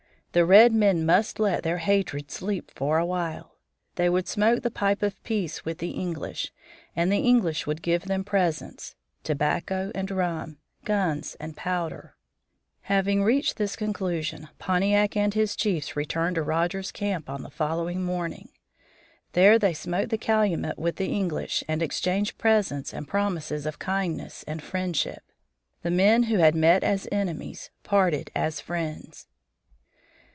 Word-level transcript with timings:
The 0.33 0.45
red 0.45 0.71
men 0.71 1.05
must 1.05 1.41
let 1.41 1.63
their 1.63 1.79
hatred 1.79 2.31
sleep 2.31 2.71
for 2.73 2.97
awhile. 2.97 3.57
They 3.95 4.07
would 4.07 4.29
smoke 4.29 4.63
the 4.63 4.71
pipe 4.71 5.03
of 5.03 5.21
peace 5.25 5.65
with 5.65 5.79
the 5.79 5.89
English, 5.91 6.53
and 6.95 7.11
the 7.11 7.17
English 7.17 7.67
would 7.67 7.81
give 7.81 8.03
them 8.03 8.23
presents: 8.23 8.95
tobacco 9.25 9.91
and 9.93 10.09
rum, 10.09 10.55
guns 10.85 11.35
and 11.41 11.57
powder. 11.57 12.15
[Illustration: 12.77 12.77
WAMPUM] 12.77 12.95
Having 12.95 13.23
reached 13.25 13.57
this 13.57 13.75
conclusion, 13.75 14.47
Pontiac 14.57 15.17
and 15.17 15.33
his 15.33 15.53
chiefs 15.53 15.97
returned 15.97 16.35
to 16.35 16.43
Rogers's 16.43 16.93
camp 16.93 17.29
on 17.29 17.43
the 17.43 17.49
following 17.49 18.01
morning. 18.01 18.47
There 19.33 19.59
they 19.59 19.73
smoked 19.73 20.11
the 20.11 20.17
calumet 20.17 20.79
with 20.79 20.95
the 20.95 21.09
English 21.11 21.61
and 21.67 21.83
exchanged 21.83 22.37
presents 22.37 22.93
and 22.93 23.05
promises 23.05 23.65
of 23.65 23.79
kindness 23.79 24.45
and 24.47 24.63
friendship. 24.63 25.23
The 25.81 25.91
men 25.91 26.23
who 26.23 26.37
had 26.37 26.55
met 26.55 26.85
as 26.85 27.09
enemies 27.11 27.69
parted 27.83 28.31
as 28.33 28.61
friends. 28.61 29.27